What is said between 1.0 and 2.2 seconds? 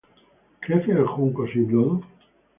junco sin lodo?